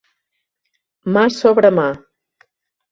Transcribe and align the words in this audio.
Mà 1.19 1.23
sobre 1.37 1.75
mà. 1.81 1.89